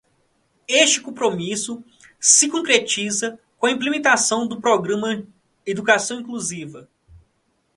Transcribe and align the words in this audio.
Este 0.67 0.99
compromisso 0.99 1.83
se 2.19 2.49
concretiza 2.49 3.37
com 3.59 3.67
a 3.67 3.71
implementação 3.71 4.47
do 4.47 4.59
Programa 4.59 5.23
Educação 5.63 6.19
Inclusiva 6.21 6.89